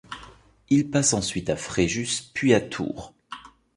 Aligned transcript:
Il 0.71 0.89
passe 0.89 1.13
ensuite 1.13 1.51
à 1.51 1.55
Fréjus, 1.55 2.31
puis 2.33 2.55
à 2.55 2.59
Tours. 2.59 3.13